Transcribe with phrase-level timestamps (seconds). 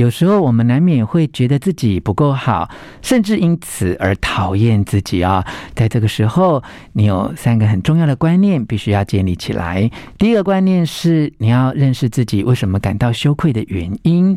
[0.00, 2.70] 有时候我们难免会觉得自己不够好，
[3.02, 5.44] 甚至因此而讨厌自己啊。
[5.74, 6.62] 在这个时候，
[6.94, 9.90] 你有三个很重要的观念必须要建立起来。
[10.16, 14.34] 第一个观念是你要认识自己为什么感到羞愧的原因。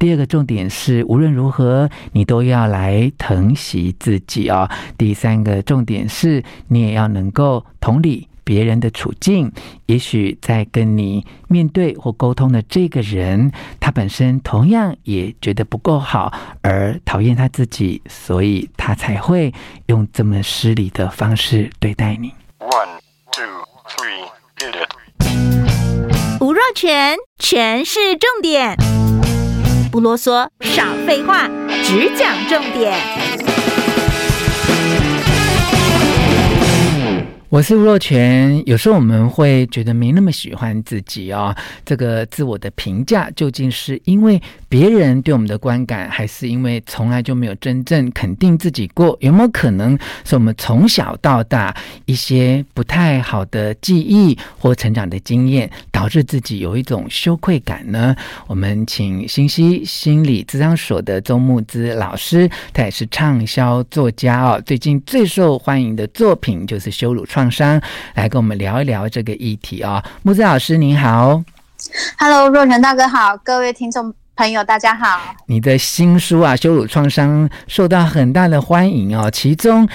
[0.00, 4.68] 第二个重点是无论如何你都要来疼惜自己啊。
[4.98, 8.26] 第三个重点是你也要能够同理。
[8.44, 9.50] 别人的处境，
[9.86, 13.50] 也许在跟你面对或沟通的这个人，
[13.80, 16.32] 他本身同样也觉得不够好，
[16.62, 19.52] 而讨厌他自己，所以他才会
[19.86, 22.32] 用这么失礼的方式对待你。
[22.58, 22.98] One,
[23.32, 23.44] two,
[23.88, 24.28] three,
[24.58, 26.40] hit it.
[26.40, 28.76] 吴若全，全是重点，
[29.90, 31.48] 不啰嗦，少废话，
[31.82, 33.43] 只讲重点。
[37.54, 41.54] 我是吴若权，有时候我们会觉得没那么喜欢自己哦。
[41.84, 49.16] 这个自我的评价究竟是因为别人对我们的观感，还是因为从来就没有真正肯定自己过？
[49.20, 51.72] 有没有可能是我们从小到大
[52.06, 58.16] 一些不太好的记忆或成长的经验，导致自己有一种羞愧感呢？
[58.48, 64.60] 我们请新西心理咨商所的周木之老师，他也是畅销作家哦。
[64.66, 67.80] 最近最受欢迎的作品就是羞辱创伤
[68.14, 71.42] 来跟我们聊一聊这个议题啊、哦，木子老师您好
[72.18, 75.34] ，Hello，若权大哥好，各位听众朋友大家好。
[75.46, 79.88] 你的新书啊，《羞辱创伤》受到很大的欢迎哦，其中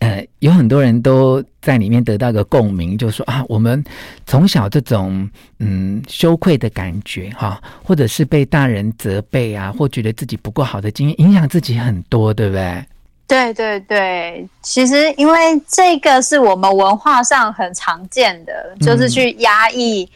[0.00, 3.82] 呃有很多人都在里面得到一个共鸣，就是说啊，我们
[4.26, 5.28] 从小这种
[5.60, 12.84] 嗯羞愧的感觉哈、啊，或者是被大人责备啊，或觉得自己不够好的经验，影响自己很多，对不对？
[13.26, 20.08] 对对对，其实因为这个是我们文化上很常见的，嗯、就是去压抑。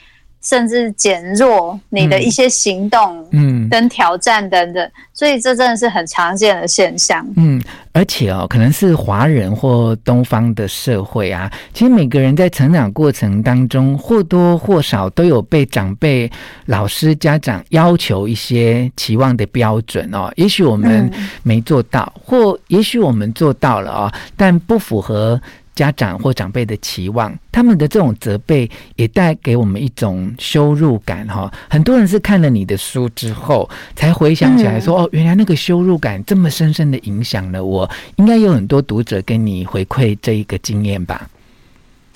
[0.48, 7.22] 甚至减弱你的一些行动，嗯，跟挑战等等，嗯，所以这真的是很常见的现象。
[7.36, 16.30] 嗯，而且哦，可能是华人或东方的社会啊，其实每个人在成长过程当中或多或少都有被长辈、
[16.64, 20.32] 老师、家长要求一些期望的标准哦。
[20.36, 25.38] 也许我们没做到，嗯，或也许我们做到了哦，但不符合。
[25.78, 31.48] 家长或长辈的期望，他们的这种责备也带给我们一种羞辱感哈。
[31.70, 41.30] 很多人是看了你的书之后，才回想起来说：“哦，原来那个羞辱感这么深深的影响了我。”应该有很多读者跟你回馈这一个经验吧？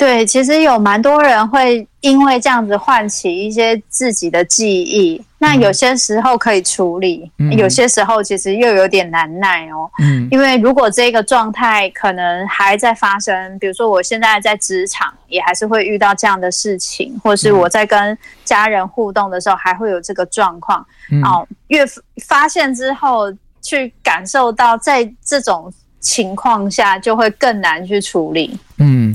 [0.02, 5.22] 对，其实有蛮多人会因为这样子唤起一些自己的记忆。
[5.38, 9.88] 那有些时候可以处理，嗯、有些时候其实又有点难耐哦。
[10.00, 20.84] 嗯，因为如果这个状态可能还在发生，比如说我现在在职场也还是会遇到这样的事情，或是我在跟家人互动的时候还会有这个状况。
[21.12, 21.84] 嗯、哦，越
[22.26, 28.58] 发现之后去感受到，在这种情况下就会更难去处理。
[28.78, 29.14] 嗯，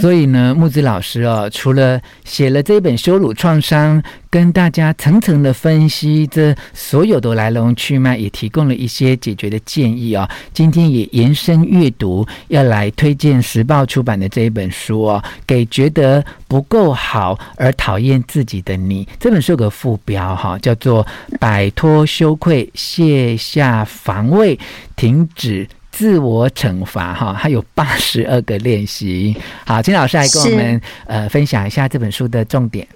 [0.00, 10.28] 所以呢，木子老师哦，除了写了这本《羞辱创伤》，跟大家层层的分析这所有的来龙去脉，也提供了一些解决的建议哦。
[10.52, 19.08] 今天也延伸阅读，要来推荐时报出版的这一本书哦，给觉得不够好而讨厌自己的你。
[19.18, 21.04] 这本书有个副标哈，叫做
[21.38, 24.58] 《摆脱羞愧，卸下防卫，
[24.96, 25.66] 停止》。
[25.98, 29.36] 自我惩罚哈，还有八十二个练习。
[29.66, 32.86] 好，金老师来跟我们呃分享一下这本书的重点。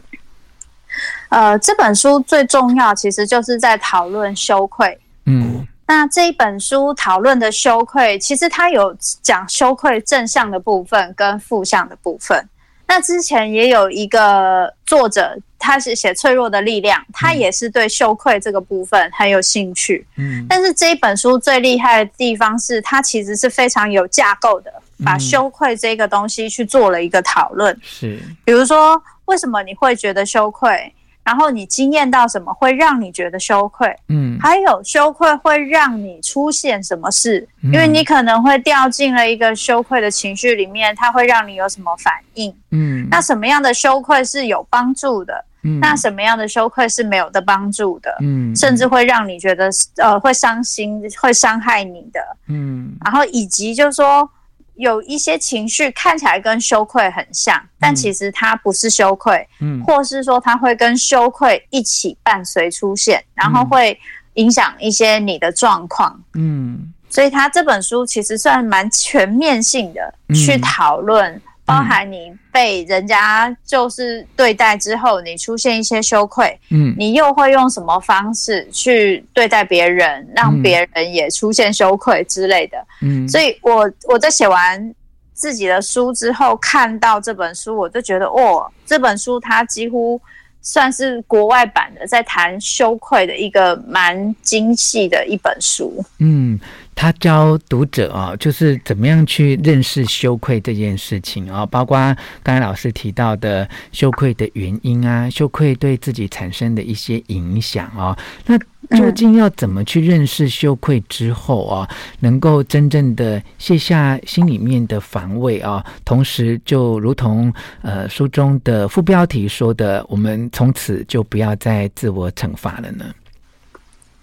[1.29, 4.97] 呃，这本书最重要，其实就是在讨论羞愧。
[5.25, 12.49] 嗯，那这一本书讨论的羞愧，其实它有讲羞愧正向的部分跟负向的部分。
[12.87, 20.05] 那之前也有一个作者，他是写《脆弱的力量》，他也是对羞愧这个部分很有兴趣。
[20.17, 24.73] 嗯，但是这一本书最厉害的地方是，它其实是非常有架构的，
[25.05, 27.79] 把羞愧这个东西去做了一个讨论。
[27.81, 30.93] 是，比如说，为什么你会觉得羞愧？
[31.25, 33.97] 然后你经验到什么会让你觉得羞愧？
[34.09, 37.49] 嗯，还有羞愧会让你出现什么事？
[37.63, 42.53] 因为你可能会掉进了一个羞愧的情绪里面，它会让你有什么反应？
[42.73, 45.45] 嗯，那什么样的羞愧是有帮助的？
[45.63, 48.15] 嗯，那什么样的羞愧是没有的帮助的？
[48.21, 52.21] 嗯，甚至会让你觉得呃会伤心、会伤害你的？
[52.49, 54.29] 嗯，然后以及就是说。
[54.77, 63.97] 有一些情绪看起来跟羞愧很像，但其实它不是羞愧，嗯，或是说它会跟羞愧一起伴随出现，然后会
[64.35, 71.41] 影响一些你的状况，嗯，所以他这本书其实算蛮全面性的，去讨论。
[71.73, 84.95] 包含你被人家就是对待之后，你出现一些羞愧，嗯，你又会用什么方式去对待别人，让别人也出现羞愧之类的，嗯，所以我我在写完
[85.33, 90.21] 自己的书之后，看到这本书，我就觉得，哦，这本书它几乎
[90.61, 96.61] 算是国外版的，在谈羞愧的一个蛮精细的一本书，嗯。
[96.95, 101.99] 他教读者啊，就是怎么样去认识羞愧这件事情啊，包括
[102.43, 108.17] 刚才老师提到的羞愧的原因啊，羞愧对自己产生的一些影响啊。
[108.47, 108.57] 那
[108.97, 111.89] 究竟要怎么去认识羞愧之后啊，
[112.21, 123.07] 能够真正的卸下心里面的防卫啊，同时就如同呃书中的副标题说的，我们从此就不要再自我惩罚了呢？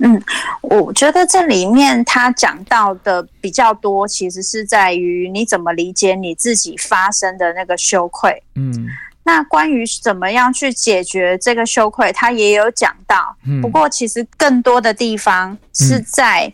[0.01, 0.21] 嗯，
[0.61, 8.41] 我觉得这里面他讲到的比较多，其实是在于你怎么理解你自己发生的那个羞愧。
[8.55, 8.87] 嗯，
[9.23, 13.35] 那关于怎么样去解决这个羞愧，他也有讲到。
[13.61, 16.51] 不过其实更多的地方是在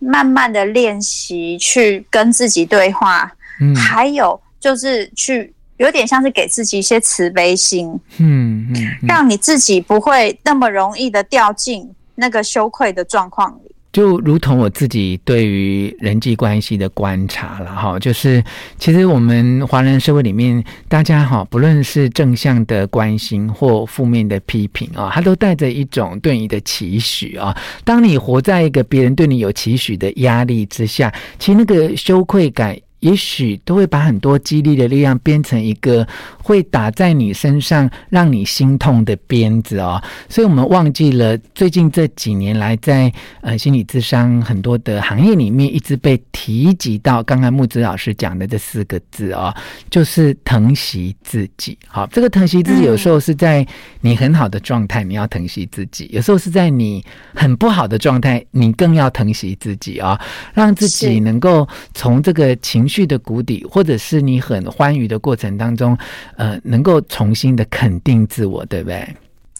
[0.00, 11.88] 慢慢的练习去跟自己对话，嗯，还有就是去有点像是给自己一些慈悲心，嗯嗯，让你自己不会那么容易的掉进。
[12.20, 18.42] 那个羞愧的状况里，就如同我自己对于人际关系的观察了哈，就是
[18.76, 27.56] 其实我们华人社会里面，大家哈，不论是正向的关心或负面的批评啊，它都带着一种对你的期许啊。
[27.84, 32.76] 当你活在一个别人对你有期许的压力之下，其实那个羞愧感。
[33.00, 36.06] 也许都会把很多激励的力量变成一个
[36.42, 49.54] 会打在你身上让你心痛的鞭子哦，所以我们忘记了最近这几年来在呃心理智商很多的行业里面一直被提及到刚刚木子老师讲的这四个字哦，
[49.90, 51.76] 就是疼惜自己。
[51.86, 53.66] 好，这个疼惜自己有时候是在
[54.00, 57.04] 你很好的状态，你要疼惜自己；有时候是在你
[57.34, 60.18] 很不好的状态，你更要疼惜自己啊，
[60.54, 65.94] 让自己能够从这个情绪的谷底，或者是你很欢愉的过程当中，
[66.38, 69.06] 呃，能够重新的肯定自我，对不对？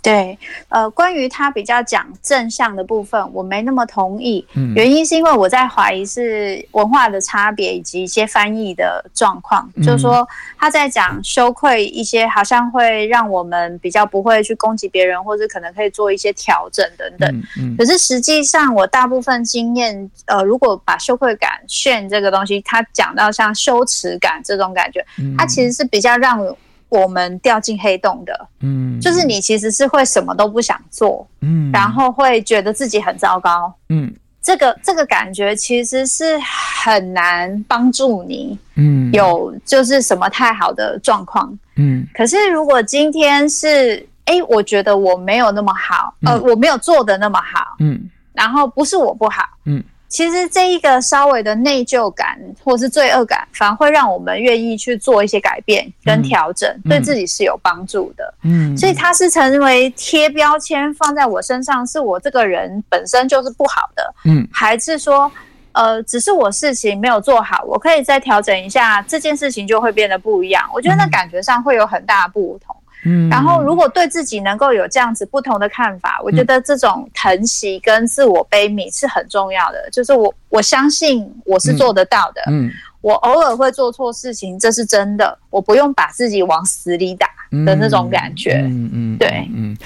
[0.08, 0.38] 对，
[0.68, 4.46] 呃，关于他比较讲正向的部分，我没那么同意。
[4.54, 9.70] 嗯，原因是因为我在怀疑是文化的差别以及一些翻译的状况。
[9.76, 10.26] 嗯，就是说
[10.58, 17.28] 他在讲羞愧一些，好像会让我们比较不会去攻击别人，或者可能可以做一些调整等等。
[17.58, 25.04] 嗯，嗯，可是实际上，我大部分经验，呃，如果把羞愧感 shame 这个东西，他讲到像羞耻感这种感觉，
[25.36, 26.38] 它其实是比较让。
[26.88, 36.38] 我们掉进黑洞的，嗯，就是你其实是会什么都不想做，嗯，然后会觉得自己很糟糕，嗯，这个这个感觉其实是
[36.82, 49.82] 很难帮助你，嗯，有就是什么太好的状况，嗯，可是如果今天是，哎，我觉得我没有那么好，呃，我没有做的那么好，嗯，然后不是我不好，嗯。
[50.08, 58.34] 其实这一个稍微的内疚感或是罪恶感，反而会让我们愿意去做一些改变跟调整，嗯、对自己是有帮助的。
[58.42, 64.14] 嗯，所以它是成为贴标签放在我身上，是我这个人本身就是不好的。
[64.24, 65.30] 嗯，还是说，
[65.72, 70.66] 呃，只是我事情没有做好，我可以再调整一下，这件事情就会变得不一样。
[70.72, 72.74] 我觉得那感觉上会有很大的不同。
[72.74, 72.87] 嗯，
[73.30, 79.88] 然后如果对自己能够有这样子不同的看法，我觉得这种疼惜跟自我悲悯是很重要的。
[79.90, 82.42] 就是我我相信我是做得到的。
[82.48, 87.28] 嗯，我偶尔会做错事情，这是真的，我不用把自己往死里打
[87.64, 88.62] 的那种感觉。
[88.64, 89.76] 嗯嗯，对，嗯。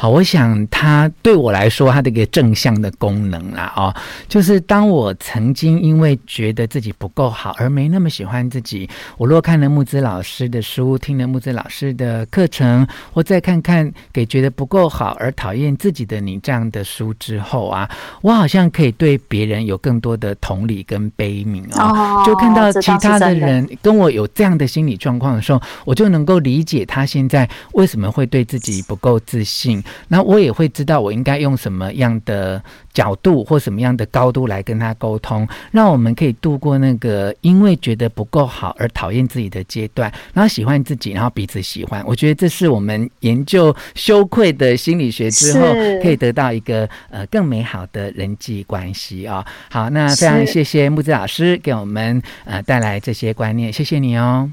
[0.00, 3.92] 好，我想它对我来说，它的一个正向的功能啦，哦，
[4.28, 17.90] 就是当我曾经因为觉得自己不够好而没那么喜欢自己，我若看了木子老师的书，听了木子老师的课程，或再看看给觉得不够好而讨厌自己的你这样的书之后啊，
[18.22, 29.82] 我好像可以对别人有更多的同理跟悲悯啊，哦，就看到其他的人跟我有这样的心理状况的时候，我就能够理解他现在为什么会对自己不够自信。
[30.08, 42.02] 那我也会知道我应该用什么样的角度或什么样的高度来跟他沟通，让我们可以度过那个因为觉得不够好而讨厌自己的阶段，然后喜欢自己，然后彼此喜欢。
[42.06, 49.46] 我觉得这是我们研究羞愧的心理学之后可以得到一个呃更美好的人际关系啊、哦。
[49.70, 54.50] 好，那非常谢谢木子老师给我们呃带来这些观念，谢谢你哦，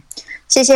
[0.47, 0.75] 谢谢。